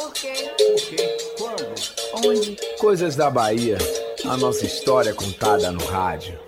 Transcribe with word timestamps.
Por 0.00 0.14
quê? 0.14 0.32
Por 0.56 0.96
quê? 0.96 1.18
Quando? 1.36 2.26
Onde? 2.26 2.56
Coisas 2.78 3.16
da 3.16 3.28
Bahia. 3.28 3.76
A 4.24 4.34
nossa 4.34 4.64
história 4.64 5.12
contada 5.12 5.70
no 5.70 5.84
rádio. 5.84 6.38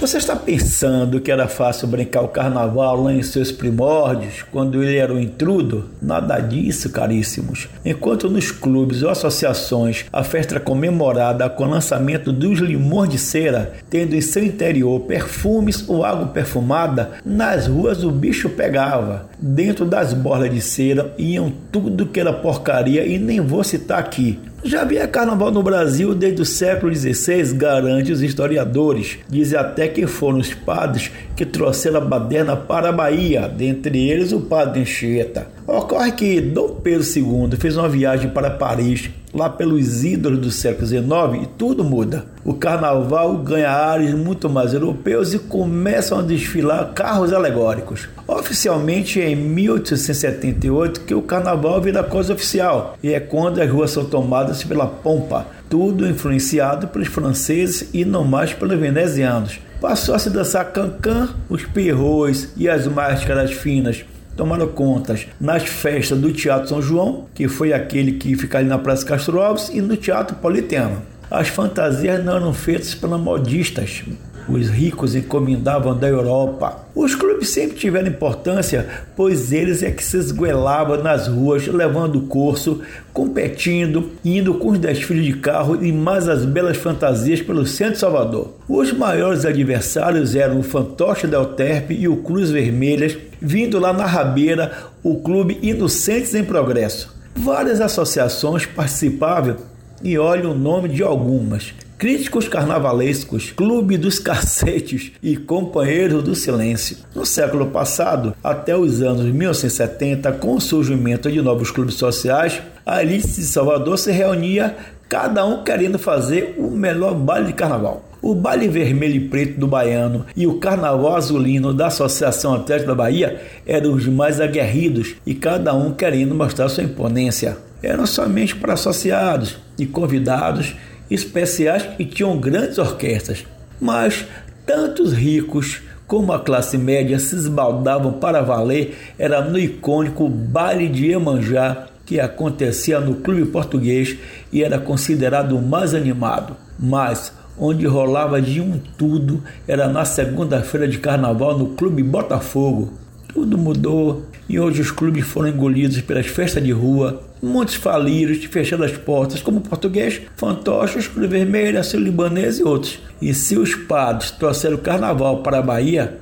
Você 0.00 0.18
está 0.18 0.36
pensando 0.36 1.20
que 1.20 1.30
era 1.30 1.48
fácil 1.48 1.88
brincar 1.88 2.22
o 2.22 2.28
carnaval 2.28 3.02
lá 3.02 3.12
em 3.12 3.22
seus 3.22 3.52
primórdios, 3.52 4.44
quando 4.50 4.82
ele 4.82 4.96
era 4.96 5.12
um 5.12 5.18
intrudo? 5.18 5.90
Nada 6.00 6.38
disso, 6.38 6.90
caríssimos. 6.90 7.68
Enquanto 7.84 8.30
nos 8.30 8.50
clubes 8.52 9.02
ou 9.02 9.10
associações 9.10 10.06
a 10.12 10.22
festa 10.22 10.54
era 10.54 10.64
comemorada 10.64 11.48
com 11.50 11.64
o 11.64 11.70
lançamento 11.70 12.32
dos 12.32 12.58
limões 12.58 13.10
de 13.10 13.18
cera, 13.18 13.74
tendo 13.90 14.14
em 14.14 14.20
seu 14.20 14.44
interior 14.44 15.00
perfumes 15.00 15.88
ou 15.88 16.04
água 16.04 16.26
perfumada, 16.26 17.12
nas 17.24 17.66
ruas 17.66 18.04
o 18.04 18.10
bicho 18.10 18.50
pegava. 18.50 19.31
Dentro 19.44 19.84
das 19.84 20.14
bordas 20.14 20.54
de 20.54 20.60
cera 20.60 21.12
iam 21.18 21.52
tudo 21.72 22.06
que 22.06 22.20
era 22.20 22.32
porcaria 22.32 23.04
e 23.04 23.18
nem 23.18 23.40
vou 23.40 23.64
citar 23.64 23.98
aqui. 23.98 24.38
Já 24.62 24.82
havia 24.82 25.08
carnaval 25.08 25.50
no 25.50 25.64
Brasil 25.64 26.14
desde 26.14 26.40
o 26.40 26.44
século 26.44 26.94
XVI, 26.94 27.52
garante 27.54 28.12
os 28.12 28.22
historiadores. 28.22 29.18
Dizem 29.28 29.58
até 29.58 29.88
que 29.88 30.06
foram 30.06 30.38
os 30.38 30.54
padres 30.54 31.10
que 31.34 31.44
trouxeram 31.44 31.98
a 31.98 32.04
baderna 32.04 32.54
para 32.54 32.90
a 32.90 32.92
Bahia, 32.92 33.48
dentre 33.48 34.08
eles 34.08 34.30
o 34.30 34.42
padre 34.42 34.82
Anchieta. 34.82 35.48
Ocorre 35.66 36.12
que 36.12 36.40
Dom 36.40 36.76
Pedro 36.76 37.02
II 37.02 37.56
fez 37.58 37.76
uma 37.76 37.88
viagem 37.88 38.30
para 38.30 38.50
Paris, 38.50 39.10
lá 39.32 39.48
pelos 39.48 40.04
ídolos 40.04 40.38
do 40.38 40.50
século 40.50 40.86
XIX, 40.86 41.02
e 41.42 41.46
tudo 41.58 41.82
muda. 41.82 42.26
O 42.44 42.54
carnaval 42.54 43.36
ganha 43.38 43.70
ares 43.70 44.14
muito 44.14 44.48
mais 44.50 44.74
europeus 44.74 45.32
e 45.32 45.38
começam 45.38 46.18
a 46.18 46.22
desfilar 46.22 46.92
carros 46.92 47.32
alegóricos. 47.32 48.08
Oficialmente 48.26 49.20
é 49.20 49.30
em 49.30 49.36
1878 49.36 51.00
que 51.00 51.14
o 51.14 51.22
carnaval 51.22 51.80
vira 51.80 52.02
coisa 52.02 52.34
oficial, 52.34 52.96
e 53.02 53.12
é 53.12 53.20
quando 53.20 53.60
as 53.60 53.70
ruas 53.70 53.90
são 53.90 54.04
tomadas 54.04 54.62
pela 54.64 54.86
pompa, 54.86 55.46
tudo 55.70 56.06
influenciado 56.06 56.88
pelos 56.88 57.08
franceses 57.08 57.88
e 57.94 58.04
não 58.04 58.24
mais 58.24 58.52
pelos 58.52 58.78
venezianos. 58.78 59.58
Passou 59.80 60.14
a 60.14 60.18
se 60.18 60.30
dançar 60.30 60.70
cancan, 60.72 61.30
os 61.48 61.64
perros 61.64 62.50
e 62.56 62.68
as 62.68 62.86
máscaras 62.86 63.50
finas 63.50 64.04
tomaram 64.36 64.68
contas 64.68 65.26
nas 65.40 65.64
festas 65.64 66.18
do 66.18 66.32
Teatro 66.32 66.68
São 66.68 66.82
João, 66.82 67.26
que 67.34 67.48
foi 67.48 67.72
aquele 67.72 68.12
que 68.12 68.36
fica 68.36 68.58
ali 68.58 68.68
na 68.68 68.78
Praça 68.78 69.04
Castro 69.04 69.40
Alves, 69.40 69.68
e 69.68 69.80
no 69.80 69.96
Teatro 69.96 70.36
Politeano. 70.36 71.02
As 71.30 71.48
fantasias 71.48 72.22
não 72.24 72.36
eram 72.36 72.52
feitas 72.52 72.94
pelos 72.94 73.20
modistas, 73.20 74.02
os 74.48 74.68
ricos 74.68 75.14
encomendavam 75.14 75.96
da 75.96 76.08
Europa. 76.08 76.86
Os 76.94 77.14
clubes 77.14 77.48
sempre 77.50 77.76
tiveram 77.76 78.08
importância, 78.08 78.86
pois 79.16 79.52
eles 79.52 79.82
é 79.82 79.90
que 79.90 80.04
se 80.04 80.16
esguelavam 80.16 81.02
nas 81.02 81.28
ruas, 81.28 81.66
levando 81.66 82.16
o 82.16 82.26
curso, 82.26 82.80
competindo, 83.12 84.10
indo 84.24 84.54
com 84.54 84.70
os 84.70 84.78
desfiles 84.78 85.24
de 85.24 85.34
carro 85.34 85.82
e 85.84 85.92
mais 85.92 86.28
as 86.28 86.44
belas 86.44 86.76
fantasias 86.76 87.40
pelo 87.40 87.66
centro 87.66 87.94
de 87.94 88.00
Salvador. 88.00 88.52
Os 88.68 88.92
maiores 88.92 89.44
adversários 89.44 90.34
eram 90.34 90.60
o 90.60 90.62
Fantoche 90.62 91.26
da 91.26 91.38
Euterpe 91.38 91.94
e 91.94 92.08
o 92.08 92.16
Cruz 92.16 92.50
Vermelhas, 92.50 93.16
vindo 93.40 93.78
lá 93.78 93.92
na 93.92 94.06
Rabeira 94.06 94.72
o 95.02 95.16
clube 95.20 95.58
Inocentes 95.62 96.34
em 96.34 96.44
Progresso. 96.44 97.14
Várias 97.34 97.80
associações 97.80 98.66
participavam 98.66 99.56
e 100.02 100.18
olhe 100.18 100.46
o 100.46 100.54
nome 100.54 100.88
de 100.88 101.02
algumas. 101.02 101.72
Críticos 102.02 102.48
Carnavalescos, 102.48 103.52
Clube 103.52 103.96
dos 103.96 104.18
Cacetes 104.18 105.12
e 105.22 105.36
Companheiros 105.36 106.24
do 106.24 106.34
Silêncio. 106.34 106.96
No 107.14 107.24
século 107.24 107.66
passado, 107.66 108.34
até 108.42 108.76
os 108.76 109.00
anos 109.00 109.26
1970, 109.26 110.32
com 110.32 110.56
o 110.56 110.60
surgimento 110.60 111.30
de 111.30 111.40
novos 111.40 111.70
clubes 111.70 111.94
sociais, 111.94 112.60
a 112.84 113.04
elite 113.04 113.28
de 113.28 113.44
Salvador 113.44 113.96
se 113.96 114.10
reunia, 114.10 114.76
cada 115.08 115.46
um 115.46 115.62
querendo 115.62 115.96
fazer 115.96 116.56
o 116.58 116.72
melhor 116.72 117.14
baile 117.14 117.46
de 117.46 117.52
carnaval. 117.52 118.04
O 118.20 118.34
baile 118.34 118.66
vermelho 118.66 119.14
e 119.14 119.28
preto 119.28 119.60
do 119.60 119.68
baiano 119.68 120.26
e 120.36 120.44
o 120.44 120.58
carnaval 120.58 121.14
azulino 121.14 121.72
da 121.72 121.86
Associação 121.86 122.52
Atlética 122.52 122.88
da 122.88 122.96
Bahia 122.96 123.40
eram 123.64 123.92
os 123.92 124.08
mais 124.08 124.40
aguerridos 124.40 125.14
e 125.24 125.36
cada 125.36 125.72
um 125.72 125.92
querendo 125.92 126.34
mostrar 126.34 126.68
sua 126.68 126.82
imponência. 126.82 127.58
Eram 127.80 128.06
somente 128.06 128.56
para 128.56 128.72
associados 128.72 129.56
e 129.78 129.86
convidados 129.86 130.74
especiais 131.14 131.88
e 131.98 132.04
tinham 132.04 132.38
grandes 132.38 132.78
orquestras. 132.78 133.44
Mas 133.80 134.24
tantos 134.66 135.12
ricos 135.12 135.82
como 136.06 136.32
a 136.32 136.40
classe 136.40 136.76
média 136.76 137.18
se 137.18 137.34
esbaldavam 137.34 138.12
para 138.14 138.42
valer 138.42 138.96
era 139.18 139.40
no 139.40 139.58
icônico 139.58 140.28
baile 140.28 140.88
de 140.88 141.06
Iemanjá 141.06 141.86
que 142.04 142.20
acontecia 142.20 143.00
no 143.00 143.16
clube 143.16 143.46
português 143.46 144.16
e 144.52 144.62
era 144.62 144.78
considerado 144.78 145.56
o 145.56 145.62
mais 145.62 145.94
animado. 145.94 146.56
Mas 146.78 147.32
onde 147.58 147.86
rolava 147.86 148.40
de 148.40 148.60
um 148.60 148.78
tudo 148.98 149.42
era 149.66 149.88
na 149.88 150.04
segunda-feira 150.04 150.88
de 150.88 150.98
carnaval 150.98 151.56
no 151.56 151.68
clube 151.68 152.02
Botafogo. 152.02 152.92
Tudo 153.32 153.56
mudou 153.56 154.26
e 154.48 154.60
hoje 154.60 154.82
os 154.82 154.90
clubes 154.90 155.26
foram 155.26 155.48
engolidos 155.48 156.00
pelas 156.02 156.26
festas 156.26 156.62
de 156.62 156.70
rua, 156.70 157.22
muitos 157.42 157.74
faliram, 157.74 158.34
fechando 158.34 158.84
as 158.84 158.92
portas, 158.92 159.40
como 159.40 159.58
o 159.58 159.62
português, 159.62 160.20
fantoches, 160.36 161.08
Cruz 161.08 161.30
Vermelha, 161.30 161.82
Sul 161.82 162.00
Libanês 162.00 162.58
e 162.58 162.62
outros. 162.62 162.98
E 163.20 163.32
se 163.32 163.56
os 163.56 163.74
padres 163.74 164.30
trouxeram 164.32 164.76
o 164.76 164.80
carnaval 164.80 165.42
para 165.42 165.58
a 165.58 165.62
Bahia, 165.62 166.18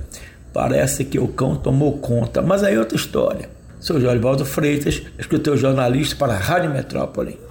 parece 0.52 1.04
que 1.04 1.18
o 1.18 1.26
cão 1.26 1.56
tomou 1.56 1.98
conta. 1.98 2.40
Mas 2.40 2.62
aí 2.62 2.74
é 2.74 2.78
outra 2.78 2.96
história. 2.96 3.50
Sou 3.80 4.00
Jorge 4.00 4.22
Valdo 4.22 4.44
Freitas, 4.44 5.02
escritor 5.18 5.56
jornalista 5.56 6.14
para 6.14 6.34
a 6.34 6.38
Rádio 6.38 6.70
Metrópole. 6.70 7.49